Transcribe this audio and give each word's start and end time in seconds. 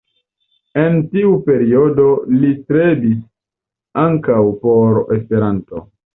En 0.83 0.95
tiu 1.11 1.33
periodo 1.49 2.05
li 2.39 2.49
strebis 2.63 3.21
ankaŭ 4.07 4.41
por 4.67 5.01
Esperanto. 5.21 5.87